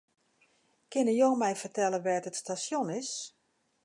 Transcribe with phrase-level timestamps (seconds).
[0.95, 3.11] Kinne jo my fertelle wêr't it stasjon is?